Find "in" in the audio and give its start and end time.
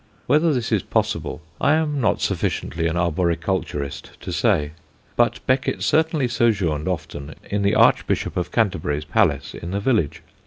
7.51-7.61, 9.53-9.69